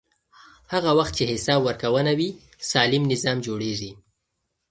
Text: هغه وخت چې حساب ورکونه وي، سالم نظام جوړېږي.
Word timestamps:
هغه 0.73 0.91
وخت 0.99 1.13
چې 1.17 1.29
حساب 1.31 1.59
ورکونه 1.63 2.11
وي، 2.17 2.29
سالم 2.71 3.03
نظام 3.11 3.37
جوړېږي. 3.45 3.91